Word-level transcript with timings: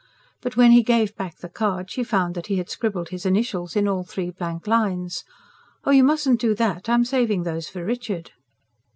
But 0.41 0.57
when 0.57 0.71
he 0.71 0.81
gave 0.81 1.15
back 1.15 1.37
the 1.37 1.47
card 1.47 1.91
she 1.91 2.03
found 2.03 2.33
that 2.33 2.47
he 2.47 2.55
had 2.57 2.71
scribbled 2.71 3.09
his 3.09 3.23
initials 3.23 3.75
in 3.75 3.87
all 3.87 4.03
three 4.03 4.31
blank 4.31 4.65
lines. 4.65 5.23
"Oh, 5.83 5.91
you 5.91 6.03
mustn't 6.03 6.41
do 6.41 6.55
that. 6.55 6.89
I'm 6.89 7.05
saving 7.05 7.43
those 7.43 7.69
for 7.69 7.85
Richard." 7.85 8.31